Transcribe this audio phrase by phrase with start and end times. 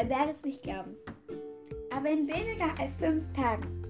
[0.00, 0.96] Ihr werdet es nicht glauben.
[1.90, 3.84] Aber in weniger als fünf Tagen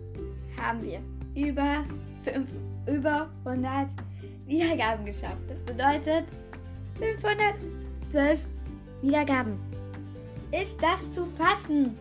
[0.61, 1.01] haben wir
[1.37, 1.85] über,
[2.25, 2.49] fünf,
[2.87, 3.89] über 100
[4.47, 5.43] Wiedergaben geschafft.
[5.49, 6.25] Das bedeutet
[6.99, 8.45] 512
[9.03, 9.59] Wiedergaben.
[10.51, 11.97] Ist das zu fassen?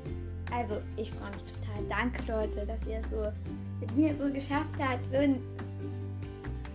[0.52, 1.84] Also, ich freue mich total.
[1.88, 3.32] Danke, Leute, dass ihr es so
[3.80, 5.14] mit mir so geschafft habt.
[5.14, 5.40] In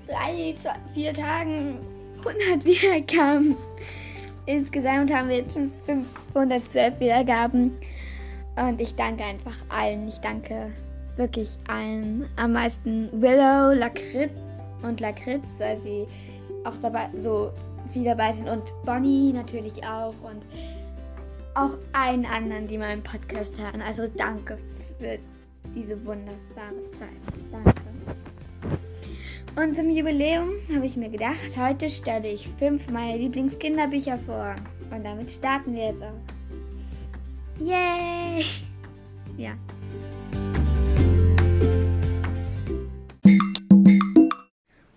[0.07, 1.81] drei, zwei, vier Tagen
[2.19, 3.57] 100 Wiedergaben.
[4.47, 5.73] Insgesamt haben wir jetzt schon
[6.35, 7.73] 512 Wiedergaben.
[8.57, 10.07] Und ich danke einfach allen.
[10.07, 10.73] Ich danke
[11.17, 12.29] wirklich allen.
[12.37, 14.31] Am meisten Willow, Lakritz
[14.83, 16.07] und Lakritz, weil sie
[16.65, 17.53] auch dabei so
[17.93, 18.49] viel dabei sind.
[18.49, 20.15] Und Bonnie natürlich auch.
[20.23, 20.43] Und
[21.55, 23.81] auch allen anderen, die meinen Podcast hören.
[23.81, 24.59] Also danke
[24.99, 25.19] für
[25.75, 27.09] diese wunderbare Zeit.
[27.51, 27.75] Danke.
[29.57, 34.57] Und zum Jubiläum habe ich mir gedacht, heute stelle ich fünf meiner Lieblingskinderbücher vor.
[34.91, 36.13] Und damit starten wir jetzt auch.
[37.61, 38.45] Yay!
[39.37, 39.53] Ja.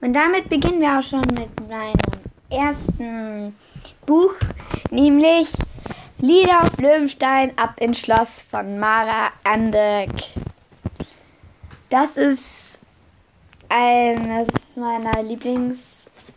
[0.02, 1.94] Und damit beginnen wir auch schon mit meinem
[2.50, 3.56] ersten
[4.06, 4.34] Buch,
[4.90, 5.52] nämlich
[6.20, 10.10] Lieder auf Löwenstein ab ins Schloss von Mara Andek.
[11.90, 12.80] Das ist
[13.70, 15.22] eines meiner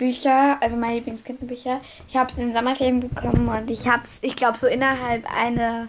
[0.00, 1.80] Lieblingsbücher, also meine Lieblingskinderbücher.
[2.08, 5.30] Ich habe es in den Sommerferien bekommen und ich habe es, ich glaube, so innerhalb
[5.30, 5.88] einer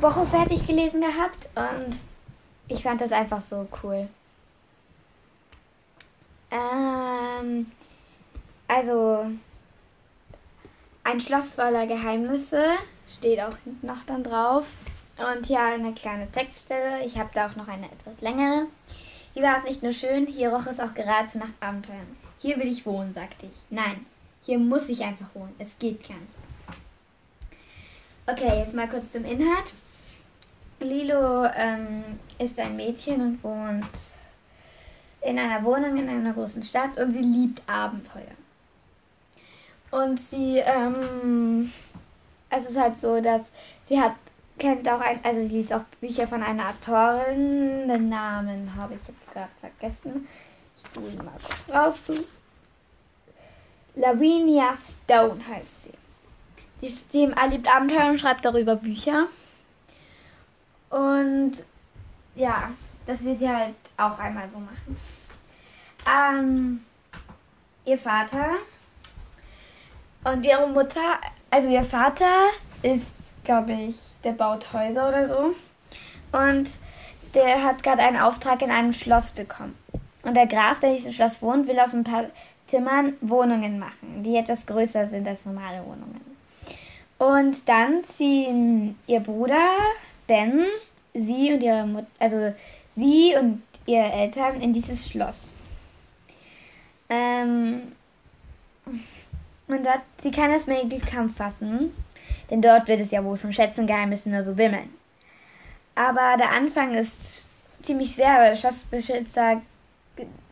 [0.00, 1.98] Woche fertig gelesen gehabt und
[2.68, 4.08] ich fand das einfach so cool.
[6.50, 7.70] Ähm,
[8.68, 9.26] also
[11.04, 12.64] ein Schloss voller Geheimnisse
[13.16, 14.66] steht auch hinten noch dann drauf.
[15.18, 17.02] Und hier eine kleine Textstelle.
[17.06, 18.66] Ich habe da auch noch eine etwas längere.
[19.32, 22.25] Hier war es nicht nur schön, hier roch es auch geradezu nach Abenteuern.
[22.38, 23.62] Hier will ich wohnen, sagte ich.
[23.70, 24.06] Nein,
[24.44, 25.54] hier muss ich einfach wohnen.
[25.58, 26.34] Es geht gar nicht.
[28.26, 29.72] Okay, jetzt mal kurz zum Inhalt.
[30.80, 32.04] Lilo ähm,
[32.38, 33.86] ist ein Mädchen und wohnt
[35.22, 38.22] in einer Wohnung in einer großen Stadt und sie liebt Abenteuer.
[39.90, 41.72] Und sie, ähm,
[42.50, 43.42] es ist halt so, dass
[43.88, 44.14] sie hat,
[44.58, 49.00] kennt auch ein, also sie liest auch Bücher von einer Autorin, den Namen habe ich
[49.08, 50.28] jetzt gerade vergessen.
[50.96, 52.02] Ihn mal kurz raus.
[53.94, 55.92] Lavinia Stone heißt sie.
[56.82, 59.28] Die, die liebt Abenteuer und schreibt darüber Bücher.
[60.90, 61.52] Und
[62.34, 62.70] ja,
[63.06, 64.96] das will sie halt auch einmal so machen.
[66.06, 66.84] Ähm,
[67.84, 68.56] ihr Vater
[70.24, 71.18] und ihre Mutter,
[71.50, 72.50] also ihr Vater
[72.82, 73.12] ist,
[73.44, 75.54] glaube ich, der baut Häuser oder so.
[76.32, 76.70] Und
[77.34, 79.76] der hat gerade einen Auftrag in einem Schloss bekommen.
[80.26, 82.24] Und der Graf, der in diesem Schloss wohnt, will aus ein paar
[82.66, 86.20] Zimmern Wohnungen machen, die etwas größer sind als normale Wohnungen.
[87.16, 89.70] Und dann ziehen ihr Bruder
[90.26, 90.64] Ben,
[91.14, 92.52] sie und ihre Mutter, also
[92.96, 95.52] sie und ihre Eltern in dieses Schloss.
[97.08, 97.92] Ähm,
[99.68, 101.94] und dort, sie kann das Magic kaum fassen,
[102.50, 104.90] denn dort wird es ja wohl von Schätzen, Geheimnissen nur so wimmeln.
[105.94, 107.44] Aber der Anfang ist
[107.82, 109.62] ziemlich schwer, weil der Schlossbesitzer,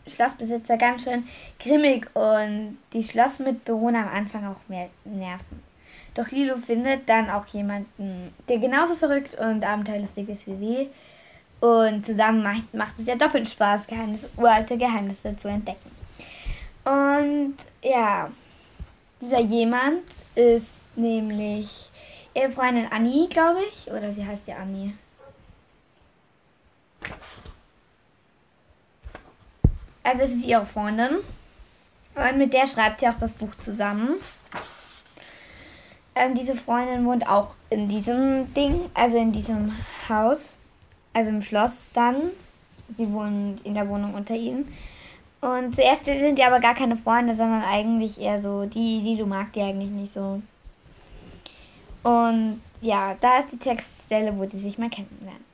[0.06, 1.24] Schlossbesitzer ganz schön
[1.58, 5.62] grimmig und die Schlossmitbewohner am Anfang auch mehr nerven.
[6.14, 10.90] Doch Lilo findet dann auch jemanden, der genauso verrückt und abenteuerlustig ist wie sie.
[11.60, 15.90] Und zusammen macht, macht es ja doppelt Spaß, Geheimnisse, uralte Geheimnisse zu entdecken.
[16.84, 18.30] Und ja,
[19.20, 20.02] dieser jemand
[20.34, 21.90] ist nämlich
[22.34, 23.90] ihre Freundin Annie, glaube ich.
[23.90, 24.92] Oder sie heißt ja Annie.
[30.04, 31.16] Also es ist ihre Freundin.
[32.14, 34.20] Und mit der schreibt sie auch das Buch zusammen.
[36.14, 39.72] Ähm, diese Freundin wohnt auch in diesem Ding, also in diesem
[40.08, 40.56] Haus,
[41.12, 42.30] also im Schloss dann.
[42.96, 44.72] Sie wohnt in der Wohnung unter ihnen.
[45.40, 49.26] Und zuerst sind die aber gar keine Freunde, sondern eigentlich eher so die, die du
[49.26, 50.40] magst, die eigentlich nicht so.
[52.02, 55.44] Und ja, da ist die Textstelle, wo sie sich mal kennenlernen.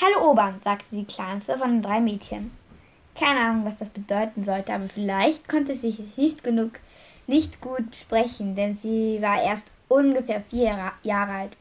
[0.00, 2.52] Hallo Obern, sagte die kleinste von den drei Mädchen.
[3.18, 6.78] Keine Ahnung, was das bedeuten sollte, aber vielleicht konnte sie nicht genug,
[7.26, 11.56] nicht gut sprechen, denn sie war erst ungefähr vier Jahre alt.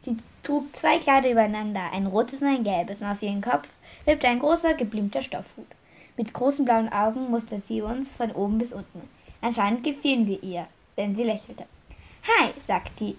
[0.00, 3.68] Sie trug zwei Kleider übereinander, ein rotes und ein gelbes, und auf ihren Kopf
[4.06, 5.66] hüpfte ein großer, geblümter Stoffhut.
[6.16, 9.08] Mit großen blauen Augen musterte sie uns von oben bis unten.
[9.42, 10.66] Anscheinend gefielen wir ihr,
[10.96, 11.64] denn sie lächelte.
[12.26, 13.16] Hi, sagte die,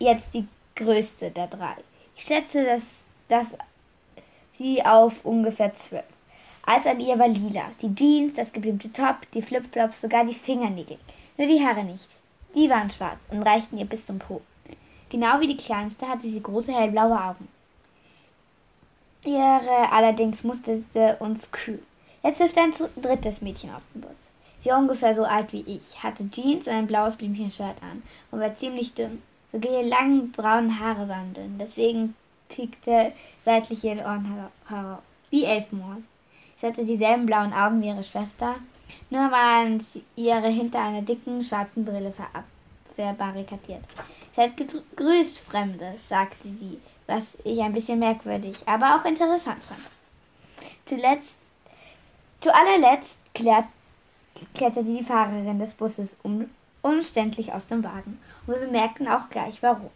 [0.00, 1.76] jetzt die größte der drei.
[2.16, 2.82] Ich schätze, dass,
[3.28, 3.46] dass
[4.58, 6.04] sie auf ungefähr zwölf.
[6.72, 7.72] Alles an ihr war lila.
[7.82, 10.98] Die Jeans, das geblümte Top, die Flipflops, sogar die Fingernägel.
[11.36, 12.06] Nur die Haare nicht.
[12.54, 14.40] Die waren schwarz und reichten ihr bis zum Po.
[15.08, 17.48] Genau wie die kleinste hatte sie große hellblaue Augen.
[19.24, 21.82] Ihre allerdings musterte uns kühl.
[22.22, 22.72] Jetzt hilft ein
[23.02, 24.30] drittes Mädchen aus dem Bus.
[24.60, 28.38] Sie war ungefähr so alt wie ich, hatte Jeans und ein blaues Blümchenshirt an und
[28.38, 29.20] war ziemlich dünn.
[29.48, 32.14] Sogar ihre langen braunen Haare waren dünn, deswegen
[32.48, 33.10] piekte
[33.44, 35.96] seitlich ihre Ohren heraus, wie Elfenmoor.
[36.60, 38.56] Sie hatte dieselben blauen Augen wie ihre Schwester,
[39.08, 39.82] nur waren
[40.14, 42.12] ihre hinter einer dicken schwarzen Brille
[42.94, 43.82] verbarrikadiert.
[44.36, 49.80] Seid gegrüßt, Fremde, sagte sie, was ich ein bisschen merkwürdig, aber auch interessant fand.
[50.84, 51.34] Zuletzt,
[52.42, 53.66] zu allerletzt klärt,
[54.54, 56.50] kletterte die Fahrerin des Busses um,
[56.82, 59.90] umständlich aus dem Wagen und wir bemerkten auch gleich warum.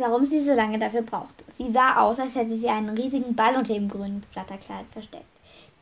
[0.00, 1.44] Warum sie so lange dafür brauchte.
[1.58, 5.26] Sie sah aus, als hätte sie einen riesigen Ball unter dem grünen Flatterkleid versteckt,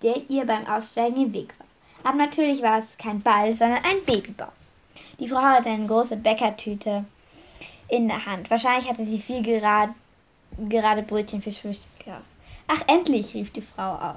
[0.03, 1.67] der ihr beim Aussteigen im Weg war.
[2.03, 4.49] Aber natürlich war es kein Ball, sondern ein Babybau.
[5.21, 7.05] Die Frau hatte eine große Bäckertüte
[7.87, 8.51] in der Hand.
[8.51, 9.91] Wahrscheinlich hatte sie viel gerad,
[10.69, 12.25] gerade Brötchen für Frühstück gekauft.
[12.67, 14.17] Ach, endlich, rief die Frau aus,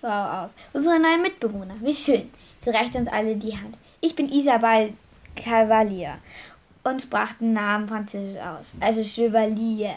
[0.00, 0.50] Frau aus.
[0.72, 1.76] Unsere neuen Mitbewohner.
[1.82, 2.32] Wie schön.
[2.62, 3.78] Sie reichte uns alle die Hand.
[4.00, 4.92] Ich bin Isabel
[5.36, 6.18] Cavalier
[6.86, 9.96] und sprach den Namen französisch aus, also Chevalier.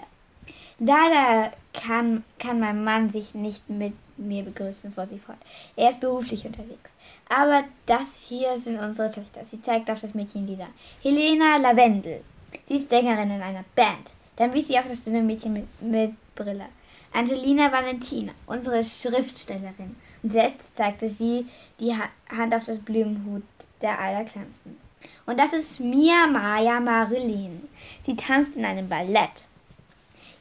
[0.80, 5.38] Leider kann, kann mein Mann sich nicht mit mir begrüßen, fuhr sie fort.
[5.76, 6.92] Er ist beruflich unterwegs.
[7.30, 9.46] Aber das hier sind unsere Töchter.
[9.46, 10.68] Sie zeigt auf das Mädchen Lila.
[11.04, 12.22] Helena Lavendel.
[12.66, 14.10] Sie ist Sängerin in einer Band.
[14.38, 16.66] Dann wies sie auf das dünne Mädchen mit, mit Brille.
[17.14, 19.96] Angelina Valentina, unsere Schriftstellerin.
[20.24, 21.46] Und selbst zeigte sie
[21.80, 23.44] die Hand auf das Blumenhut
[23.82, 24.89] der Allerkleinsten.
[25.26, 27.68] Und das ist Mia Maya Marilyn.
[28.06, 29.32] Sie tanzt in einem Ballett.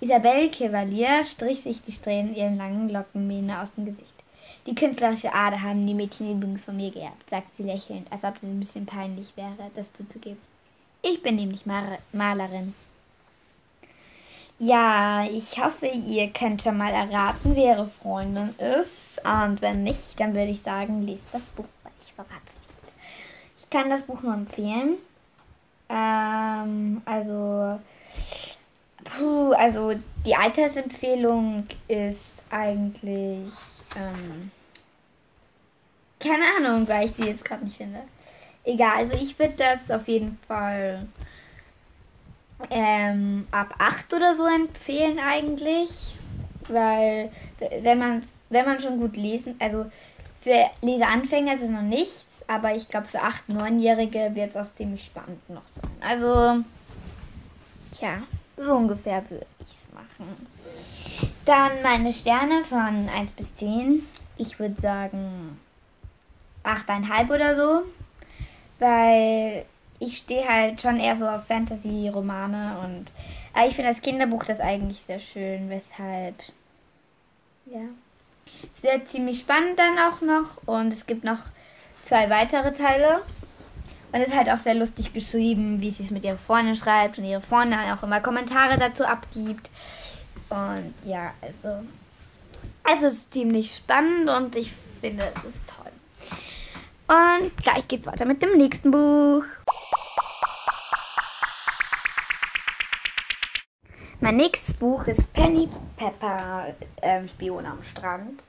[0.01, 4.07] Isabelle Chevalier strich sich die Strähnen ihren langen Lockenmähne aus dem Gesicht.
[4.67, 8.37] Die künstlerische Ader haben die Mädchen übrigens von mir geerbt, sagte sie lächelnd, als ob
[8.37, 10.41] es ein bisschen peinlich wäre, das zuzugeben.
[11.03, 12.75] Ich bin nämlich Mar Malerin.
[14.59, 19.25] Ja, ich hoffe, ihr könnt schon mal erraten, wer ihre Freundin ist.
[19.25, 22.58] Und wenn nicht, dann würde ich sagen, lest das Buch, weil ich verrate.
[23.71, 24.97] Kann das Buch nur empfehlen.
[25.89, 27.79] Ähm, also,
[29.05, 29.93] puh, also
[30.25, 33.53] die Altersempfehlung ist eigentlich,
[33.97, 34.51] ähm,
[36.21, 38.01] keine Ahnung, weil ich die jetzt gerade nicht finde.
[38.65, 41.07] Egal, also ich würde das auf jeden Fall
[42.71, 46.15] ähm, ab 8 oder so empfehlen eigentlich.
[46.69, 47.31] Weil
[47.83, 49.87] wenn man, wenn man schon gut lesen, also
[50.43, 54.75] für Leseanfänger ist es noch nichts, aber ich glaube für 8-, 9-Jährige wird es auch
[54.75, 55.91] ziemlich spannend noch sein.
[56.01, 56.65] Also,
[57.93, 58.23] tja,
[58.57, 60.47] so ungefähr würde ich es machen.
[61.45, 64.05] Dann meine Sterne von 1 bis 10.
[64.37, 65.59] Ich würde sagen
[66.65, 67.87] 8,5 oder so.
[68.81, 69.65] Weil
[69.99, 73.13] ich stehe halt schon eher so auf Fantasy-Romane und
[73.53, 76.37] aber ich finde das Kinderbuch das eigentlich sehr schön, weshalb
[77.67, 77.81] ja.
[78.75, 81.41] Es wird ziemlich spannend dann auch noch und es gibt noch
[82.09, 83.23] zwei weitere Teile.
[84.11, 87.25] Und ist halt auch sehr lustig geschrieben, wie sie es mit ihrer Freundin schreibt und
[87.25, 89.69] ihre Freundin auch immer Kommentare dazu abgibt.
[90.49, 91.85] Und ja, also
[92.85, 94.73] es ist ziemlich spannend und ich
[95.03, 95.93] finde, es ist toll.
[97.07, 99.45] Und gleich geht's weiter mit dem nächsten Buch.
[104.21, 108.43] Mein nächstes Buch ist Penny Pepper, ähm, Spion am Strand.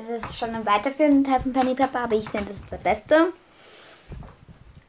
[0.00, 2.76] Es ist schon ein weiterführender Teil von Penny Pepper, aber ich finde, es ist der
[2.76, 3.32] beste.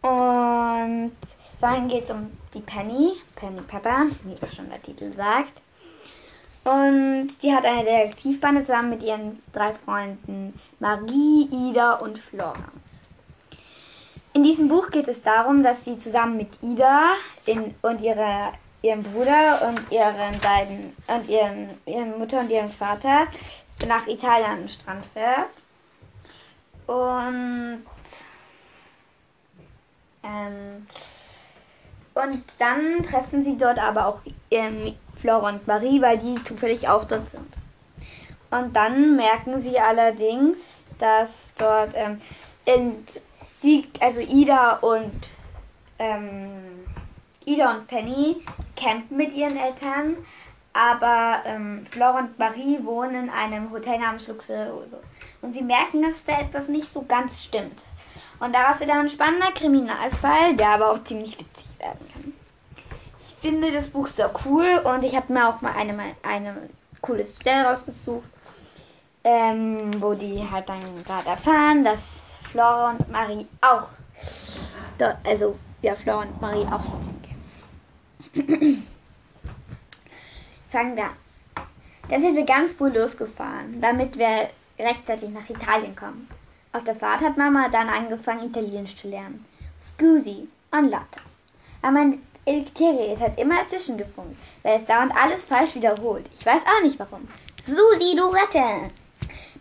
[0.01, 1.11] Und
[1.59, 5.61] dann geht es um die Penny, Penny Pepper, wie das schon der Titel sagt.
[6.63, 12.71] Und die hat eine Detektivbande zusammen mit ihren drei Freunden Marie, Ida und Flora.
[14.33, 17.13] In diesem Buch geht es darum, dass sie zusammen mit Ida
[17.45, 23.27] in, und ihrer ihren Bruder und ihren beiden und ihren, ihren Mutter und ihren Vater
[23.87, 25.63] nach Italien am Strand fährt.
[26.87, 27.83] Und
[30.23, 30.87] ähm,
[32.13, 34.21] und dann treffen sie dort aber auch
[34.51, 37.53] ähm, Flora und Marie, weil die zufällig auch dort sind.
[38.51, 42.19] Und dann merken sie allerdings, dass dort ähm,
[42.65, 43.05] in,
[43.61, 45.29] sie, also Ida und
[45.99, 46.85] ähm,
[47.45, 48.43] Ida und Penny
[48.75, 50.17] campen mit ihren Eltern,
[50.73, 54.99] aber ähm, Flora und Marie wohnen in einem Hotel namens Luxuriose.
[55.41, 57.81] Und sie merken, dass da etwas nicht so ganz stimmt.
[58.39, 62.33] Und daraus wird dann ein spannender Kriminalfall, der aber auch ziemlich witzig werden kann.
[63.19, 66.69] Ich finde das Buch sehr cool und ich habe mir auch mal eine, eine
[67.01, 68.27] coole Stelle rausgesucht,
[69.23, 73.87] ähm, wo die halt dann gerade erfahren, dass Flora und Marie auch
[75.23, 76.83] also ja, Flora und Marie auch
[78.33, 78.85] gehen.
[80.71, 81.17] Fangen wir an.
[82.09, 86.27] Da sind wir ganz früh losgefahren, damit wir rechtzeitig nach Italien kommen.
[86.71, 89.45] Auf der Fahrt hat Mama dann angefangen, Italienisch zu lernen.
[89.83, 91.19] Scusi und Latte.
[91.81, 96.25] Aber mein Elterius hat immer dazwischen gefunkt, weil es dauernd alles falsch wiederholt.
[96.33, 97.27] Ich weiß auch nicht warum.
[97.65, 98.91] Susi, du Rette!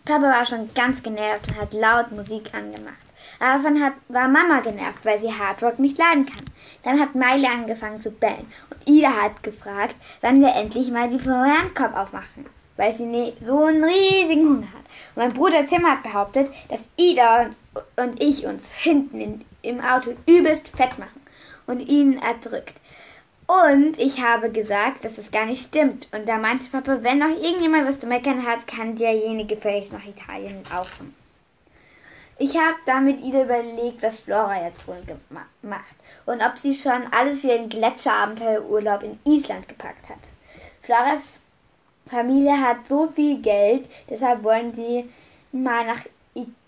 [0.05, 2.95] Papa war schon ganz genervt und hat laut Musik angemacht.
[3.39, 6.45] Aber Davon hat, war Mama genervt, weil sie Hardrock nicht leiden kann.
[6.83, 11.19] Dann hat Miley angefangen zu bellen und Ida hat gefragt, wann wir endlich mal die
[11.19, 12.45] Feuerkorb aufmachen,
[12.77, 14.85] weil sie ne, so einen riesigen Hunger hat.
[15.15, 17.55] Und mein Bruder Tim hat behauptet, dass Ida und,
[17.97, 21.21] und ich uns hinten in, im Auto übelst fett machen
[21.65, 22.75] und ihn erdrückt.
[23.47, 26.07] Und ich habe gesagt, dass es gar nicht stimmt.
[26.11, 30.05] Und da meinte Papa, wenn noch irgendjemand was zu meckern hat, kann derjenige völlig nach
[30.05, 31.15] Italien laufen.
[32.39, 35.03] Ich habe damit überlegt, was Flora jetzt wohl
[35.61, 40.19] macht und ob sie schon alles für ihren Gletscherabenteuerurlaub in Island gepackt hat.
[40.81, 41.39] Floras
[42.09, 45.09] Familie hat so viel Geld, deshalb wollen sie
[45.51, 46.05] mal nach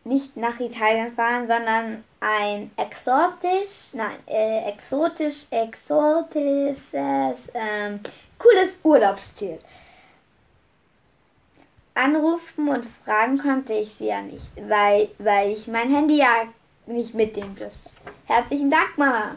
[0.04, 6.86] nicht nach Italien fahren, sondern ein exotisch, nein, äh, exotisch, exotisches,
[7.54, 8.00] ähm,
[8.38, 9.60] cooles Urlaubsziel.
[11.94, 16.48] Anrufen und fragen konnte ich sie ja nicht, weil, weil ich mein Handy ja
[16.86, 17.78] nicht mitnehmen dürfte.
[18.26, 19.36] Herzlichen Dank, Mama.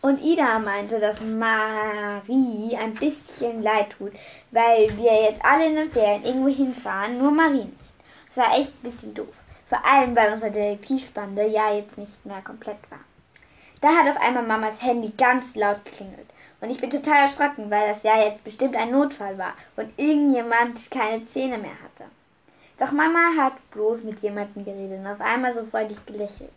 [0.00, 4.12] Und Ida meinte, dass Marie ein bisschen leid tut,
[4.50, 7.74] weil wir jetzt alle in den Ferien irgendwo hinfahren, nur Marie nicht.
[8.28, 9.42] Das war echt ein bisschen doof.
[9.68, 13.00] Vor allem, weil unsere Detektivbande ja jetzt nicht mehr komplett war.
[13.80, 16.28] Da hat auf einmal Mamas Handy ganz laut geklingelt.
[16.60, 20.90] Und ich bin total erschrocken, weil das ja jetzt bestimmt ein Notfall war und irgendjemand
[20.90, 22.10] keine Zähne mehr hatte.
[22.78, 26.52] Doch Mama hat bloß mit jemandem geredet und auf einmal so freudig gelächelt.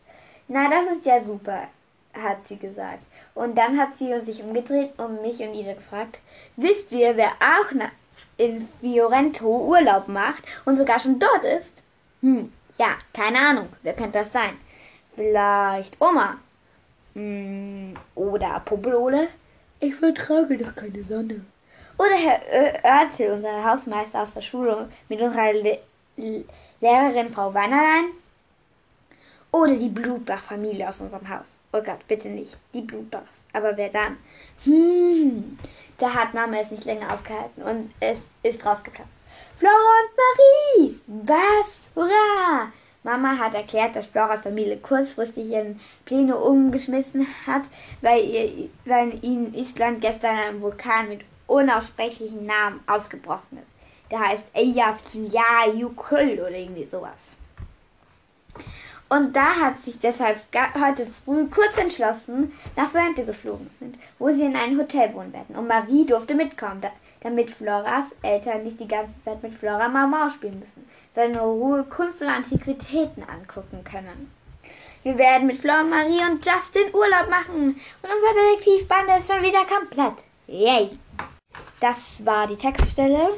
[0.48, 1.67] Na, das ist ja super,
[2.13, 3.01] hat sie gesagt.
[3.34, 6.20] Und dann hat sie sich umgedreht und mich und Ida gefragt,
[6.58, 7.72] wisst ihr, wer auch
[8.38, 11.74] in Fiorento Urlaub macht und sogar schon dort ist?
[12.22, 13.70] Hm, ja, keine Ahnung.
[13.84, 14.58] Wer könnte das sein?
[15.15, 16.38] Vielleicht Oma.
[17.13, 19.29] Hm, oder Poblole.
[19.83, 21.41] Ich vertrage doch keine Sonne.
[21.97, 22.39] Oder Herr
[22.83, 25.79] Oertel, unser Hausmeister aus der Schule, mit unserer Le
[26.79, 28.11] Lehrerin Frau Weinerlein.
[29.51, 31.57] Oder die Blutbach-Familie aus unserem Haus.
[31.73, 32.59] Oh Gott, bitte nicht.
[32.75, 33.31] Die Blutbachs.
[33.53, 34.17] Aber wer dann?
[34.65, 35.57] Hm,
[35.97, 39.09] da hat Mama es nicht länger ausgehalten und es ist rausgeplatzt.
[39.57, 41.00] Flora und Marie!
[41.07, 41.79] Was?
[41.95, 42.71] Hurra!
[43.03, 47.63] Mama hat erklärt, dass Floras Familie kurzfristig ihren Pläne umgeschmissen hat,
[48.01, 53.72] weil, ihr, weil in Island gestern ein Vulkan mit unaussprechlichen Namen ausgebrochen ist.
[54.12, 57.36] Der heißt Eyjafjallajökull oder irgendwie sowas.
[59.10, 60.38] Und da hat sich deshalb
[60.79, 65.58] heute früh kurz entschlossen, nach Fuente geflogen sind, wo sie in einem Hotel wohnen werden.
[65.58, 66.79] Und Marie durfte mitkommen,
[67.21, 71.83] damit Floras Eltern nicht die ganze Zeit mit Flora Mama spielen müssen, sondern in Ruhe
[71.83, 74.31] Kunst und Antiquitäten angucken können.
[75.03, 79.65] Wir werden mit Flora, Marie und Justin Urlaub machen und unser Detektivbande ist schon wieder
[79.65, 80.13] komplett.
[80.47, 80.91] Yay!
[81.79, 83.29] Das war die Textstelle.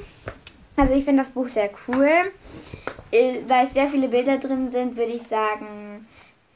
[0.75, 2.31] Also ich finde das Buch sehr cool.
[3.13, 6.07] Äh, weil sehr viele Bilder drin sind, würde ich sagen,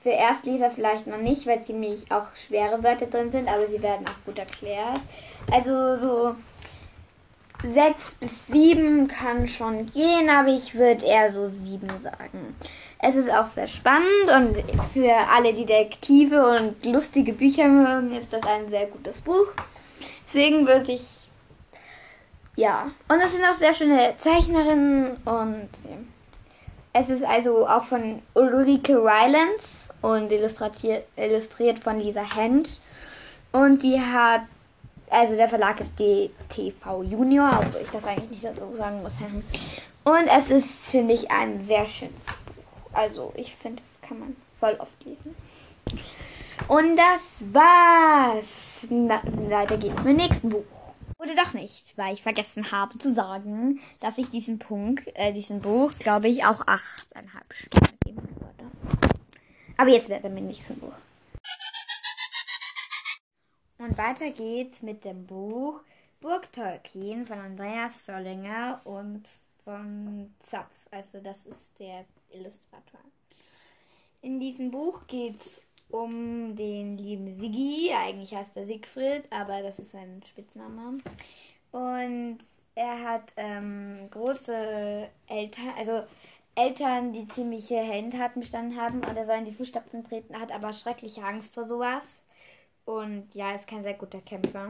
[0.01, 4.05] für Erstleser vielleicht noch nicht, weil ziemlich auch schwere Wörter drin sind, aber sie werden
[4.07, 5.01] auch gut erklärt.
[5.51, 6.35] Also so
[7.63, 12.55] 6 bis 7 kann schon gehen, aber ich würde eher so 7 sagen.
[12.99, 14.57] Es ist auch sehr spannend und
[14.93, 19.47] für alle Detektive und lustige Bücher mögen, ist das ein sehr gutes Buch.
[20.23, 21.27] Deswegen würde ich
[22.57, 22.91] ja.
[23.07, 25.69] Und es sind auch sehr schöne Zeichnerinnen und.
[26.91, 29.67] Es ist also auch von Ulrike Rylance
[30.01, 32.77] und illustriert, illustriert von Lisa Hensch.
[33.51, 34.41] Und die hat,
[35.09, 39.13] also der Verlag ist DTV Junior, obwohl ich das eigentlich nicht so sagen muss.
[40.03, 42.93] Und es ist, finde ich, ein sehr schönes Buch.
[42.93, 45.35] Also ich finde, das kann man voll oft lesen.
[46.67, 48.87] Und das war's.
[48.89, 50.65] Na, weiter geht's mit dem nächsten Buch.
[51.19, 55.61] Oder doch nicht, weil ich vergessen habe zu sagen, dass ich diesen Punkt, äh, diesen
[55.61, 58.71] Buch, glaube ich, auch achteinhalb Stunden geben würde.
[59.77, 60.93] Aber jetzt wird er mit dem nächsten Buch.
[63.77, 65.81] Und weiter geht's mit dem Buch
[66.19, 69.23] Burg Tolkien von Andreas Völlinger und
[69.63, 70.71] von Zapf.
[70.89, 72.99] Also das ist der Illustrator.
[74.21, 77.91] In diesem Buch geht's um den lieben Siggi.
[77.93, 80.99] Eigentlich heißt er Siegfried, aber das ist sein Spitzname.
[81.71, 82.39] Und
[82.75, 86.03] er hat ähm, große Eltern, also
[86.55, 90.73] Eltern, die ziemliche Heldentaten bestanden haben und er soll in die Fußstapfen treten, hat aber
[90.73, 92.23] schreckliche Angst vor sowas.
[92.87, 94.69] Und ja, ist kein sehr guter Kämpfer.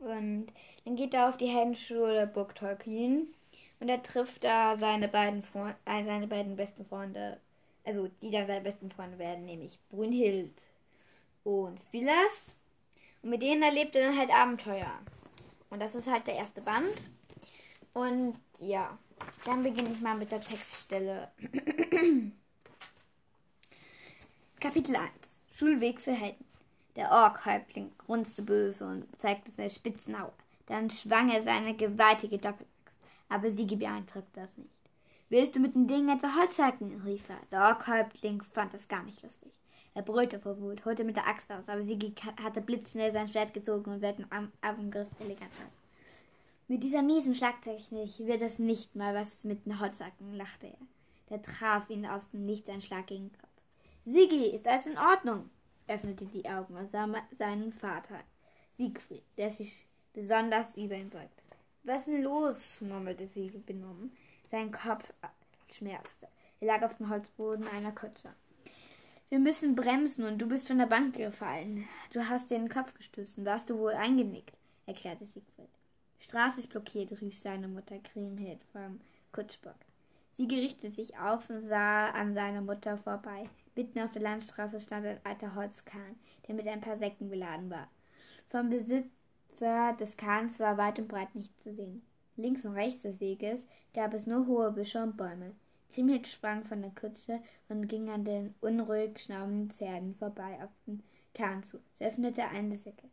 [0.00, 0.46] Und
[0.84, 3.32] dann geht er auf die Heldenschule Burg Tolkien.
[3.80, 5.42] Und er trifft da seine beiden,
[5.86, 7.40] äh, seine beiden besten Freunde.
[7.84, 10.52] Also, die dann seine besten Freunde werden, nämlich Brunhild
[11.42, 12.54] und Philas.
[13.22, 14.92] Und mit denen erlebt er dann halt Abenteuer.
[15.70, 17.08] Und das ist halt der erste Band.
[17.94, 18.98] Und ja,
[19.46, 21.30] dann beginne ich mal mit der Textstelle.
[24.60, 26.44] Kapitel 1 Schulweg für Helden.
[26.96, 30.16] Der Ork-Häuptling grunzte böse und zeigte seine spitzen.
[30.66, 32.98] Dann schwang er seine gewaltige Doppelaxt.
[33.28, 34.70] Aber Sigi beeindruckte das nicht.
[35.28, 37.00] Willst du mit dem Ding etwa Holz hacken?
[37.04, 37.38] rief er.
[37.52, 39.52] Der Ork-Häuptling fand das gar nicht lustig.
[39.94, 43.54] Er brüllte vor Wut, holte mit der Axt aus, aber Sigi hatte blitzschnell sein Schwert
[43.54, 45.72] gezogen und wird am Angriff elegant aus.
[46.66, 50.78] Mit dieser miesen Schlagtechnik wird es nicht mal was mit den Holzhacken, lachte er.
[51.30, 53.53] Der traf ihn aus dem Nichts ein Schlag gegen den Kopf.
[54.04, 55.50] Sigi, ist alles in Ordnung?
[55.86, 58.20] öffnete die Augen und sah seinen Vater,
[58.76, 61.42] Siegfried, der sich besonders über ihn beugte.
[61.84, 62.80] Was ist denn los?
[62.82, 64.14] murmelte Siegel benommen.
[64.50, 65.12] Sein Kopf
[65.70, 66.28] schmerzte.
[66.60, 68.28] Er lag auf dem Holzboden einer Kutsche.
[69.30, 71.88] Wir müssen bremsen und du bist von der Bank gefallen.
[72.12, 73.44] Du hast dir den Kopf gestoßen.
[73.44, 74.56] Warst du wohl eingenickt?
[74.86, 75.68] erklärte Siegfried.
[76.20, 79.00] Straße ist blockiert, rief seine Mutter Kriemhild vom
[79.32, 79.76] Kutschbock.
[80.34, 83.48] Sie gerichtete sich auf und sah an seiner Mutter vorbei.
[83.76, 86.16] Mitten auf der Landstraße stand ein alter Holzkahn,
[86.46, 87.88] der mit ein paar Säcken beladen war.
[88.46, 92.02] Vom Besitzer des Kahns war weit und breit nichts zu sehen.
[92.36, 95.54] Links und rechts des Weges gab es nur hohe Büsche und Bäume.
[95.92, 101.02] Kriemhild sprang von der Kutsche und ging an den unruhig schnaubenden Pferden vorbei auf den
[101.34, 101.78] Kahn zu.
[101.94, 103.08] Sie öffnete eine Säcke.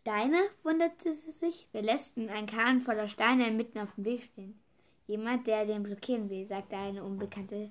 [0.00, 0.38] Steine?
[0.62, 1.68] wunderte sie sich.
[1.72, 4.58] Wir lässten ein Kahn voller Steine mitten auf dem Weg stehen.
[5.06, 7.70] Jemand, der den blockieren will, sagte eine unbekannte,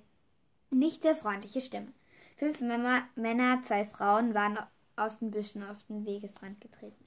[0.69, 1.91] nicht sehr freundliche Stimme.
[2.41, 4.57] Fünf Männer, zwei Frauen waren
[4.95, 7.05] aus den Büschen auf den Wegesrand getreten.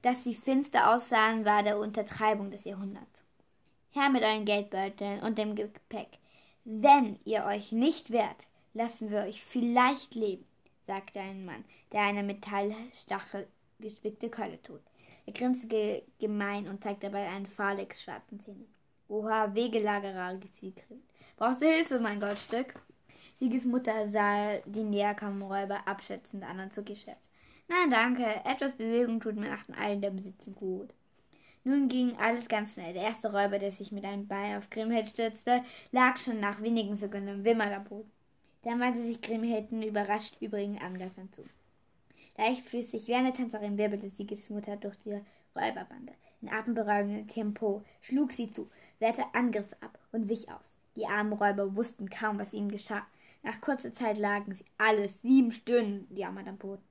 [0.00, 3.22] Dass sie finster aussahen, war der Untertreibung des Jahrhunderts.
[3.90, 6.08] Herr mit euren Geldbeuteln und dem Gepäck.
[6.64, 10.46] Wenn ihr euch nicht wehrt, lassen wir euch vielleicht leben,
[10.84, 13.46] sagte ein Mann, der eine Metallstachel
[13.78, 14.80] gespickte Keule trug.
[15.26, 18.64] Er grinste gemein und zeigte dabei einen fahlig schwarzen Zähne.
[19.10, 21.02] Oha, Wegelagerer, Siegfried.
[21.36, 22.72] Brauchst du Hilfe, mein Goldstück?
[23.42, 26.96] Sieges Mutter sah die näherkommenden Räuber abschätzend an und zog ihr.
[27.66, 28.24] Nein, danke.
[28.44, 30.90] Etwas Bewegung tut mir nach dem allen der Besitzen gut.
[31.64, 32.92] Nun ging alles ganz schnell.
[32.94, 36.94] Der erste Räuber, der sich mit einem Bein auf Grimhild stürzte, lag schon nach wenigen
[36.94, 38.12] Sekunden im Wimmer am Boden.
[38.62, 41.42] Dann wandte sich Grimhild überrascht übrigen Angreifern zu.
[42.38, 45.20] Leichtfüßig wie eine Tänzerin wirbelte Sieges Mutter durch die
[45.56, 46.12] Räuberbande.
[46.42, 48.68] In atemberaubendem Tempo schlug sie zu,
[49.00, 50.76] wehrte Angriffe ab und wich aus.
[50.94, 53.04] Die armen Räuber wussten kaum, was ihnen geschah.
[53.42, 56.82] Nach kurzer Zeit lagen sie alle sieben Stunden jammernd am Boden.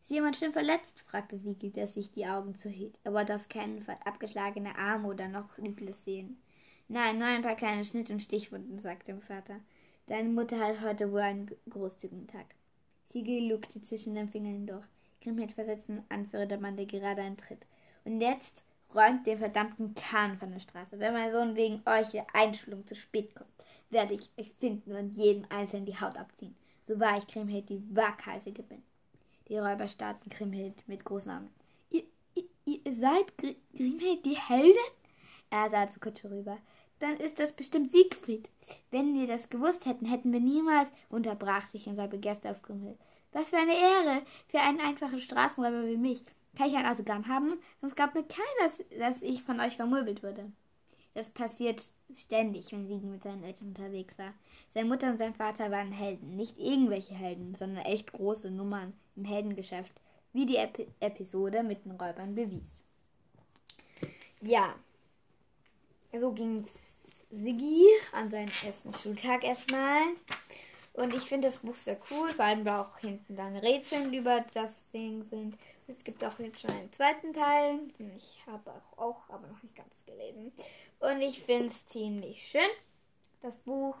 [0.00, 1.02] Ist jemand schlimm verletzt?
[1.02, 2.98] fragte Sigi, der sich die Augen zuhielt.
[3.04, 6.40] Er wollte auf keinen Fall abgeschlagene Arme oder noch Übles sehen.
[6.88, 9.60] Nein, nur ein paar kleine Schnitt- und Stichwunden, sagte der Vater.
[10.06, 12.46] Deine Mutter hat heute wohl einen großzügigen Tag.
[13.06, 14.86] Sigi lugte zwischen den Fingern hindurch.
[15.22, 17.66] Grimhild versetzte den Anführer der Bande gerade einen Tritt.
[18.04, 20.98] Und jetzt räumt den verdammten Kahn von der Straße.
[20.98, 23.50] Wenn mein Sohn wegen euch der Einschulung zu spät kommt,
[23.90, 26.54] werde ich euch finden und jedem Einzelnen die Haut abziehen.
[26.84, 28.82] So war ich Kriemhild die waghalsige bin.
[29.48, 31.50] Die Räuber starrten Kriemhild mit großen Augen.
[31.90, 34.76] Ihr, ihr, ihr seid Gr Grimhild die Heldin?
[35.50, 36.58] Er sah zur Kutsche rüber.
[37.00, 38.50] Dann ist das bestimmt Siegfried.
[38.90, 42.98] Wenn wir das gewusst hätten, hätten wir niemals, unterbrach sich unser Begeister auf Grimhild.
[43.32, 46.22] Was für eine Ehre für einen einfachen Straßenräuber wie mich.
[46.56, 47.58] Kann ich ein Autogramm haben?
[47.80, 50.50] Sonst gab mir keiner, dass ich von euch vermöbelt würde.
[51.14, 51.82] Das passiert
[52.12, 54.32] ständig, wenn Siegen mit seinen Eltern unterwegs war.
[54.68, 56.36] Seine Mutter und sein Vater waren Helden.
[56.36, 59.92] Nicht irgendwelche Helden, sondern echt große Nummern im Heldengeschäft,
[60.32, 62.84] wie die Epi Episode mit den Räubern bewies.
[64.40, 64.74] Ja,
[66.12, 66.66] so ging
[67.30, 70.02] Siggi an seinen ersten Schultag erstmal.
[71.00, 75.22] Und ich finde das Buch sehr cool, weil auch hinten dann Rätseln über das Ding
[75.24, 75.56] sind.
[75.88, 77.80] Es gibt auch jetzt schon einen zweiten Teil,
[78.16, 80.52] ich habe auch, auch aber noch nicht ganz gelesen.
[80.98, 82.68] Und ich finde es ziemlich schön,
[83.40, 83.96] das Buch.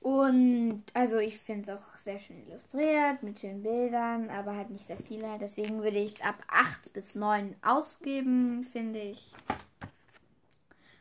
[0.00, 4.88] Und also ich finde es auch sehr schön illustriert, mit schönen Bildern, aber halt nicht
[4.88, 5.38] sehr viele.
[5.38, 9.32] Deswegen würde ich es ab 8 bis 9 ausgeben, finde ich.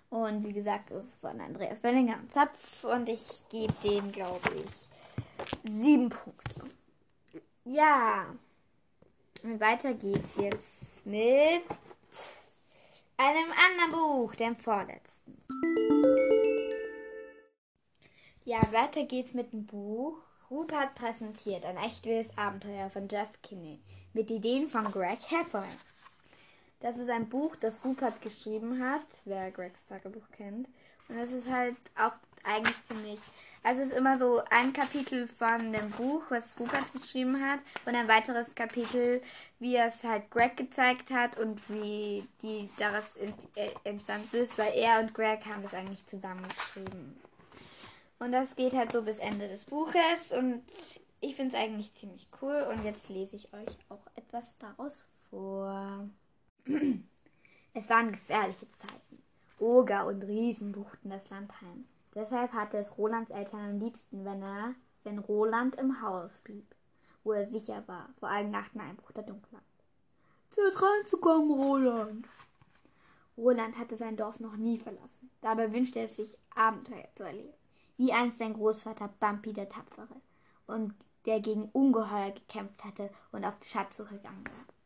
[0.09, 4.49] Und wie gesagt, es ist von Andreas Wellinger am Zapf und ich gebe dem, glaube
[4.55, 6.69] ich, 7 Punkte.
[7.63, 8.35] Ja.
[9.43, 11.63] Und weiter geht's jetzt mit
[13.17, 15.37] einem anderen Buch, dem vorletzten.
[18.45, 20.17] Ja, weiter geht's mit dem Buch
[20.49, 23.79] Rupert präsentiert ein echt wildes Abenteuer von Jeff Kinney
[24.13, 25.67] mit Ideen von Greg Heffern.
[26.81, 30.67] Das ist ein Buch, das Rupert geschrieben hat, wer Gregs Tagebuch kennt.
[31.09, 32.13] Und das ist halt auch
[32.43, 33.19] eigentlich ziemlich.
[33.63, 37.95] Also es ist immer so ein Kapitel von dem Buch, was Rupert geschrieben hat, und
[37.95, 39.21] ein weiteres Kapitel,
[39.59, 45.01] wie es halt Greg gezeigt hat und wie die daraus äh, entstanden ist, weil er
[45.01, 47.19] und Greg haben das eigentlich zusammengeschrieben.
[48.19, 50.63] Und das geht halt so bis Ende des Buches und
[51.19, 56.07] ich finde es eigentlich ziemlich cool und jetzt lese ich euch auch etwas daraus vor.
[57.73, 59.23] Es waren gefährliche Zeiten.
[59.59, 61.85] Oger und Riesen suchten das Land heim.
[62.15, 66.75] Deshalb hatte es Rolands Eltern am liebsten, wenn er, wenn Roland im Haus blieb,
[67.23, 69.63] wo er sicher war, vor allem nach dem Einbruch der Dunkelheit.
[70.51, 72.27] Zeit reinzukommen, Roland.
[73.37, 75.29] Roland hatte sein Dorf noch nie verlassen.
[75.41, 77.53] Dabei wünschte er sich, Abenteuer zu erleben.
[77.97, 80.21] Wie einst sein Großvater Bumpy der Tapfere
[80.67, 80.93] und
[81.25, 84.78] der gegen Ungeheuer gekämpft hatte und auf die Schatzsuche gegangen war.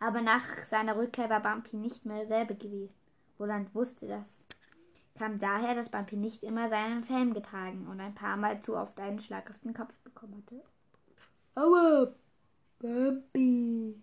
[0.00, 2.94] Aber nach seiner Rückkehr war Bumpy nicht mehr derselbe gewesen.
[3.38, 4.46] Roland wusste das
[5.20, 8.98] kam daher, dass Bumpy nicht immer seinen Helm getragen und ein paar Mal zu oft
[8.98, 10.62] einen Schlag auf den Kopf bekommen hatte.
[11.54, 12.14] Aua,
[12.78, 14.02] Bumpy!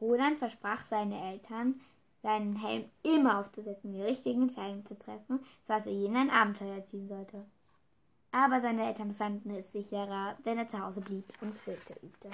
[0.00, 1.78] Roland versprach seinen Eltern,
[2.22, 7.08] seinen Helm immer aufzusetzen, die richtigen Entscheidungen zu treffen, falls er jenen ein Abenteuer ziehen
[7.08, 7.44] sollte.
[8.32, 12.30] Aber seine Eltern fanden es sicherer, wenn er zu Hause blieb und Flöte übte.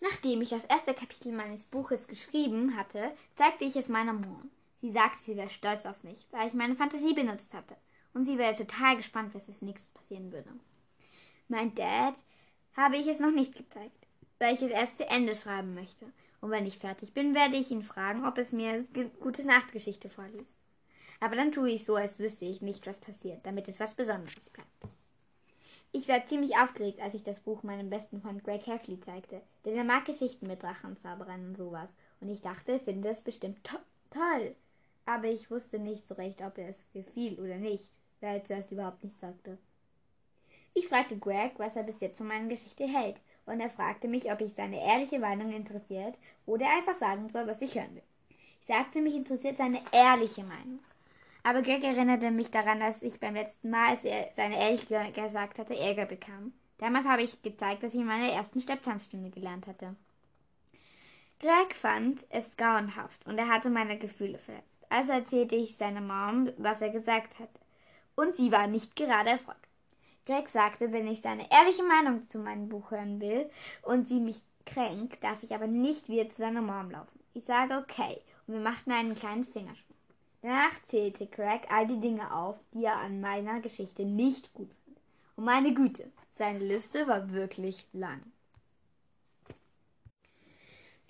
[0.00, 4.50] Nachdem ich das erste Kapitel meines Buches geschrieben hatte, zeigte ich es meiner Mom.
[4.78, 7.76] Sie sagte, sie wäre stolz auf mich, weil ich meine Fantasie benutzt hatte.
[8.14, 10.50] Und sie wäre total gespannt, was als nächstes passieren würde.
[11.48, 12.14] Mein Dad
[12.76, 14.06] habe ich es noch nicht gezeigt,
[14.38, 16.06] weil ich es erst zu Ende schreiben möchte.
[16.40, 18.86] Und wenn ich fertig bin, werde ich ihn fragen, ob es mir
[19.20, 20.58] gute Nachtgeschichte vorliest.
[21.20, 24.48] Aber dann tue ich so, als wüsste ich nicht, was passiert, damit es was Besonderes
[24.48, 24.99] bleibt.
[25.92, 29.76] Ich war ziemlich aufgeregt, als ich das Buch meinem besten Freund Greg Heffley zeigte, denn
[29.76, 31.94] er mag Geschichten mit Drachen, Zauberern und sowas.
[32.20, 33.76] Und ich dachte, er finde es bestimmt to
[34.10, 34.54] toll
[35.10, 38.70] aber ich wusste nicht so recht, ob er es gefiel oder nicht, da er zuerst
[38.70, 39.58] überhaupt nichts sagte.
[40.72, 44.30] Ich fragte Greg, was er bis jetzt von meiner Geschichte hält, und er fragte mich,
[44.30, 48.02] ob ich seine ehrliche Meinung interessiert oder er einfach sagen soll, was ich hören will.
[48.60, 50.78] Ich sagte, mich interessiert seine ehrliche Meinung.
[51.42, 55.58] Aber Greg erinnerte mich daran, dass ich beim letzten Mal, als er seine ehrliche gesagt
[55.58, 56.52] hatte, Ärger bekam.
[56.78, 59.96] Damals habe ich gezeigt, dass ich in meiner ersten Stepptanzstunde gelernt hatte.
[61.40, 64.86] Greg fand es grauenhaft und er hatte meine Gefühle verletzt.
[64.90, 67.60] Also erzählte ich seiner Mom, was er gesagt hatte.
[68.14, 69.56] Und sie war nicht gerade erfreut.
[70.26, 73.50] Greg sagte, wenn ich seine ehrliche Meinung zu meinem Buch hören will
[73.82, 77.20] und sie mich kränkt, darf ich aber nicht wieder zu seiner Mom laufen.
[77.32, 79.96] Ich sage okay und wir machten einen kleinen Fingerschwung.
[80.42, 84.98] Danach zählte Greg all die Dinge auf, die er an meiner Geschichte nicht gut fand.
[85.36, 88.20] Und meine Güte, seine Liste war wirklich lang.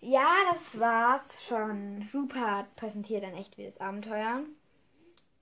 [0.00, 2.08] Ja, das war's schon.
[2.12, 4.42] Rupert präsentiert ein echt wildes Abenteuer.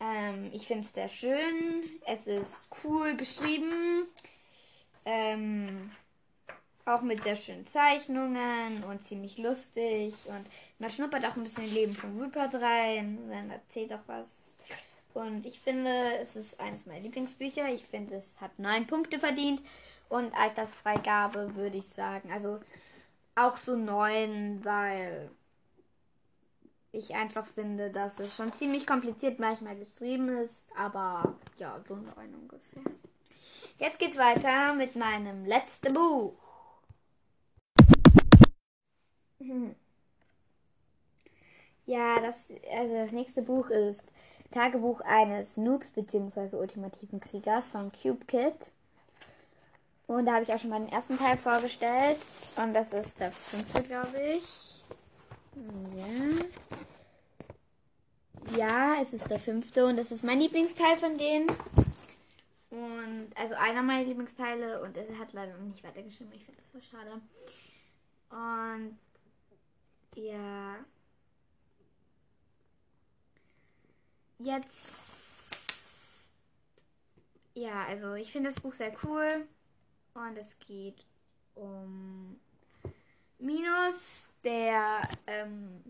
[0.01, 1.85] Ähm, ich finde es sehr schön.
[2.07, 4.07] Es ist cool geschrieben.
[5.05, 5.91] Ähm,
[6.89, 10.15] auch mit sehr schönen Zeichnungen und ziemlich lustig.
[10.27, 10.47] Und
[10.79, 13.19] man schnuppert auch ein bisschen Leben von Rupert rein.
[13.31, 14.55] Dann erzählt auch was.
[15.15, 17.69] Und ich finde, es ist eines meiner Lieblingsbücher.
[17.73, 19.63] Ich finde, es hat neun Punkte verdient.
[20.09, 22.31] Und Altersfreigabe würde ich sagen.
[22.33, 22.61] Also
[23.35, 25.31] auch so neun, weil
[26.93, 32.35] ich einfach finde, dass es schon ziemlich kompliziert manchmal geschrieben ist, aber ja, so neun
[32.35, 32.83] ungefähr.
[33.79, 36.48] Jetzt geht's weiter mit meinem letzten Buch.
[41.87, 44.05] Ja, das, also das nächste Buch ist
[44.51, 46.57] Tagebuch eines Noobs bzw.
[46.57, 48.55] ultimativen Kriegers von Cube Kid.
[50.07, 52.19] Und da habe ich auch schon mal den ersten Teil vorgestellt.
[52.57, 54.85] Und das ist der fünfte, glaube ich.
[55.95, 56.45] Ja.
[58.57, 61.51] Ja, es ist der fünfte und das ist mein Lieblingsteil von denen.
[62.71, 66.33] Und also einer meiner Lieblingsteile und er hat leider noch nicht weitergeschrieben.
[66.35, 67.21] Ich finde das voll schade.
[68.31, 68.99] Und
[70.15, 70.77] ja.
[74.39, 74.99] Jetzt.
[77.55, 79.47] Ja, also ich finde das Buch sehr cool.
[80.15, 81.05] Und es geht
[81.55, 82.39] um
[83.39, 85.83] Minus, der, ähm,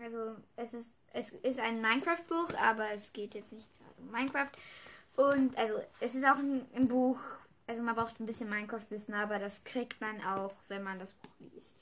[0.00, 4.50] also es ist, es ist ein Minecraft-Buch, aber es geht jetzt nicht gerade um Minecraft.
[5.16, 7.18] Und also es ist auch ein, ein Buch,
[7.66, 11.30] also man braucht ein bisschen Minecraft-Wissen, aber das kriegt man auch, wenn man das Buch
[11.40, 11.76] liest.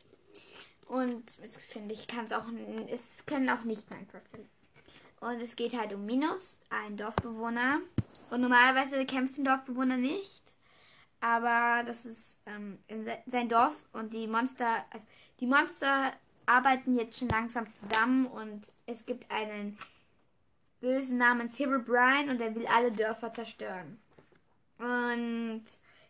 [0.87, 2.46] Und es finde ich, kann es auch,
[2.90, 4.20] es können auch nicht Minecraft.
[5.20, 7.81] Und es geht halt um Minus, ein Dorfbewohner.
[8.31, 10.42] Und normalerweise kämpft ein Dorfbewohner nicht.
[11.20, 12.79] aber das ist ähm,
[13.27, 15.07] sein Dorf und die Monster, also
[15.40, 16.12] die Monster
[16.46, 19.79] arbeiten jetzt schon langsam zusammen und es gibt einen
[20.81, 23.99] Bösen namens Hero Brian und der will alle Dörfer zerstören.
[24.79, 25.64] Und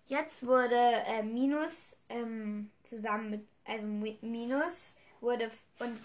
[0.09, 6.01] jetzt wurde äh, Minus ähm, zusammen mit, also Minus wurde und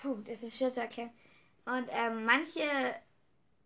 [0.00, 1.10] puh, das ist schwer zu erklären.
[1.64, 2.62] Und ähm, manche,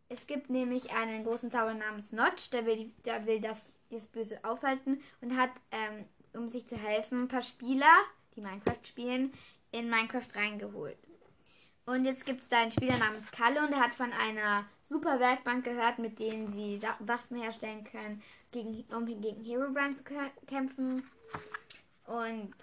[0.09, 4.43] es gibt nämlich einen großen Zauber namens Notch, der will, der will das, das Böse
[4.43, 7.93] aufhalten und hat, ähm, um sich zu helfen, ein paar Spieler,
[8.37, 9.33] die Minecraft spielen,
[9.73, 10.97] in Minecraft reingeholt.
[11.87, 15.19] Und jetzt gibt es da einen Spieler namens Kalle und er hat von einer super
[15.19, 20.05] Werkbank gehört, mit denen sie Waffen herstellen können, gegen, um gegen Hero Brand zu
[20.47, 21.09] kämpfen.
[22.07, 22.55] Und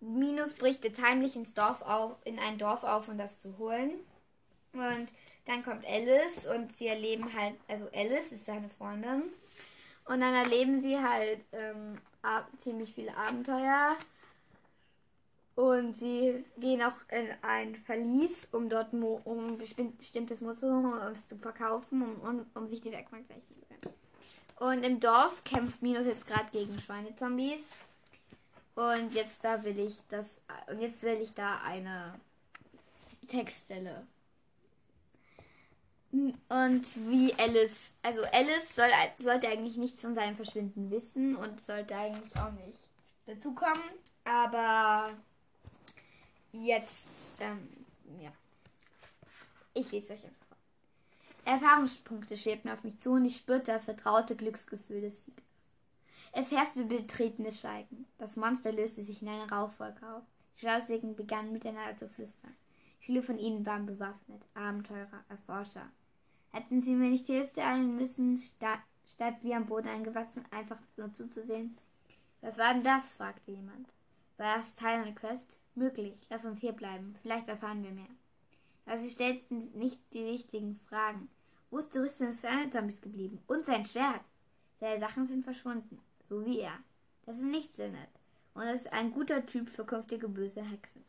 [0.00, 3.92] Minus bricht jetzt heimlich ins Dorf auf, in ein Dorf auf, um das zu holen.
[4.72, 5.06] Und
[5.46, 9.22] dann kommt Alice und sie erleben halt, also Alice ist seine Freundin.
[10.06, 11.98] Und dann erleben sie halt ähm,
[12.58, 13.96] ziemlich viele Abenteuer.
[15.54, 22.02] Und sie gehen auch in ein Verlies, um dort Mo um bestimmtes Mo zu verkaufen,
[22.02, 23.94] um, um, um sich die Werkbank zu können.
[24.58, 27.62] Und im Dorf kämpft Minus jetzt gerade gegen Schweinezombies.
[28.74, 30.40] Und jetzt da will ich das.
[30.68, 32.18] Und jetzt will ich da eine
[33.28, 34.06] Textstelle.
[36.48, 37.92] Und wie Alice.
[38.02, 42.78] Also Alice soll, sollte eigentlich nichts von seinem Verschwinden wissen und sollte eigentlich auch nicht
[43.26, 43.82] dazukommen.
[44.24, 45.10] Aber
[46.52, 47.08] jetzt,
[47.40, 47.68] ähm,
[48.20, 48.32] ja.
[49.74, 50.44] Ich lese euch einfach.
[51.44, 55.43] Erfahrungspunkte schwebten auf mich zu und ich spürte das vertraute Glücksgefühl des Siegers.
[56.36, 58.06] Es herrschte betretenes Schweigen.
[58.18, 60.24] Das Monster löste sich in eine Rauchwolke auf.
[60.56, 62.56] Die Schlausigen begannen miteinander zu flüstern.
[62.98, 65.88] Viele von ihnen waren bewaffnet, Abenteurer, Erforscher.
[66.50, 68.80] Hätten sie mir nicht Hilfe eilen müssen, statt,
[69.14, 71.78] statt wie am Boden eingewachsen, einfach nur zuzusehen?
[72.40, 73.16] Was war denn das?
[73.16, 73.86] fragte jemand.
[74.36, 75.56] War das Teil einer Quest?
[75.76, 76.18] Möglich.
[76.30, 77.14] Lass uns hier bleiben.
[77.22, 78.10] Vielleicht erfahren wir mehr.
[78.86, 81.28] Aber sie stellten nicht die richtigen Fragen.
[81.70, 82.42] Wo ist die Rüstung des
[82.72, 83.40] Zombies geblieben?
[83.46, 84.24] Und sein Schwert?
[84.80, 86.00] Seine Sachen sind verschwunden.
[86.34, 86.80] So wie er.
[87.26, 88.08] Das ist nicht sinnet.
[88.54, 91.04] Und er ist ein guter Typ für künftige böse Hexen.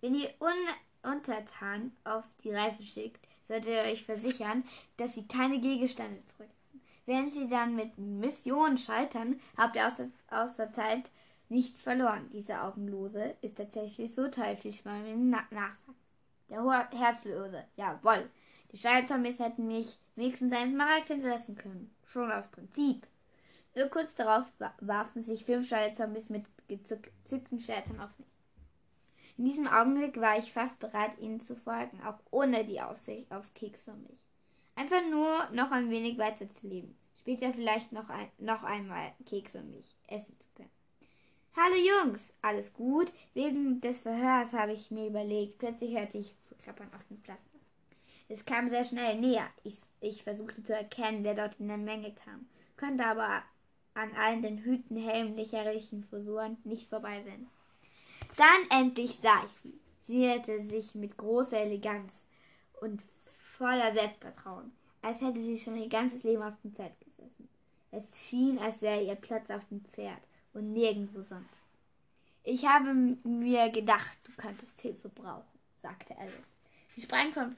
[0.00, 4.64] Wenn ihr un untertan auf die Reise schickt, solltet ihr euch versichern,
[4.96, 6.80] dass sie keine Gegenstände zurücklassen.
[7.06, 11.10] Wenn sie dann mit Missionen scheitern, habt ihr außer, außer Zeit
[11.48, 12.30] nichts verloren.
[12.32, 15.98] Dieser Augenlose ist tatsächlich so teuflisch, man ihm na nachsagt.
[16.48, 18.28] Der hohe Herzlose, jawoll.
[18.72, 21.94] Die Schweinezombies hätten mich wenigstens einen Smaragd hinterlassen können.
[22.06, 23.06] Schon aus Prinzip.
[23.74, 24.46] Nur kurz darauf
[24.80, 28.28] warfen sich fünf Schweinezombies mit gezückten Schwertern auf mich.
[29.36, 33.52] In diesem Augenblick war ich fast bereit, ihnen zu folgen, auch ohne die Aussicht auf
[33.54, 34.18] Keks und mich.
[34.76, 36.96] Einfach nur noch ein wenig weiter zu leben.
[37.18, 40.70] Später vielleicht noch, ein, noch einmal Keks und mich essen zu können.
[41.56, 43.12] Hallo Jungs, alles gut?
[43.32, 45.58] Wegen des Verhörs habe ich mir überlegt.
[45.58, 47.58] Plötzlich hörte ich Klappern auf dem Pflaster.
[48.28, 49.48] Es kam sehr schnell näher.
[49.64, 53.42] Ich, ich versuchte zu erkennen, wer dort in der Menge kam, konnte aber
[53.94, 57.48] an allen den Hüten, Helmen, lächerlichen Frisuren nicht vorbeisehen.
[58.36, 59.78] Dann endlich sah ich sie.
[60.00, 62.24] Sie hätte sich mit großer Eleganz
[62.80, 63.00] und
[63.56, 67.48] voller Selbstvertrauen, als hätte sie schon ihr ganzes Leben auf dem Pferd gesessen.
[67.90, 70.20] Es schien, als wäre ihr Platz auf dem Pferd
[70.52, 71.68] und nirgendwo sonst.
[72.42, 75.44] Ich habe mir gedacht, du könntest Hilfe brauchen,
[75.80, 76.56] sagte Alice.
[76.94, 77.56] Sie sprang vom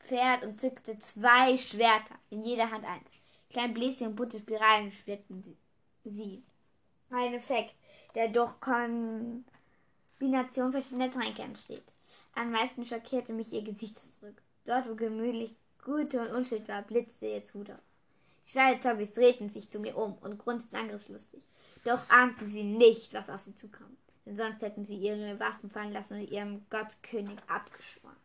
[0.00, 3.10] Pferd und zückte zwei Schwerter, in jeder Hand eins.
[3.50, 5.42] Kleine Bläschen und bunte Spiralen schwirrten
[6.04, 6.42] sie.
[7.10, 7.74] Ein Effekt,
[8.14, 9.44] der durch Kombination
[10.72, 11.84] verschiedener Tränke entsteht.
[12.34, 14.36] Am meisten schockierte mich ihr Gesichtsausdruck.
[14.64, 17.64] Dort, wo gemütlich Gute und Unschuld war, blitzte jetzt auf.
[18.46, 21.42] Die Schweinezombies drehten sich zu mir um und grunzten angriffslustig.
[21.84, 25.92] Doch ahnten sie nicht, was auf sie zukommt, denn sonst hätten sie ihre Waffen fallen
[25.92, 28.21] lassen und ihrem Gottkönig abgeschworen.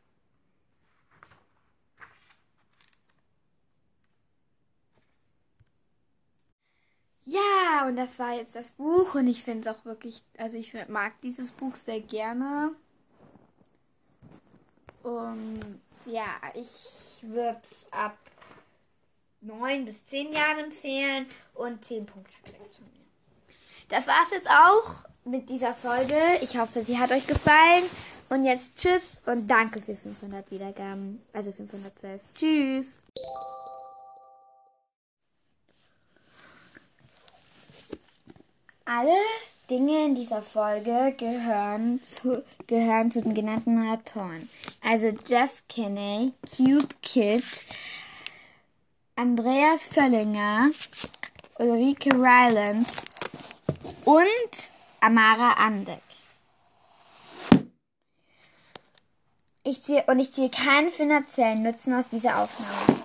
[7.28, 10.74] Ja, und das war jetzt das Buch und ich finde es auch wirklich, also ich
[10.88, 12.72] mag dieses Buch sehr gerne.
[15.04, 18.18] Und ja, ich würde es ab
[19.42, 23.06] 9 bis 10 Jahren empfehlen und 10 Punkte kriegt von mir.
[23.90, 26.16] Das war's jetzt auch mit dieser Folge.
[26.42, 27.84] Ich hoffe, sie hat euch gefallen.
[28.30, 31.22] Und jetzt tschüss und danke für 500 Wiedergaben.
[31.34, 32.22] Also 512.
[32.34, 32.88] Tschüss.
[38.90, 39.20] Alle
[39.70, 44.48] Dinge in dieser Folge gehören zu, gehören zu den genannten Autoren.
[44.82, 47.44] Also Jeff Kinney, Cube Kid,
[49.18, 50.70] Andreas Völlinger,
[51.60, 52.94] Ulrike Rylands,
[54.06, 54.72] und
[55.02, 56.00] Amara Andek.
[59.66, 62.97] Ich ziehe, und ich ziehe keinen finanziellen Nutzen aus dieser Aufnahme.